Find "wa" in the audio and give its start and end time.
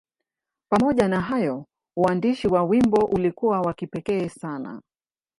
2.47-2.63, 3.61-3.73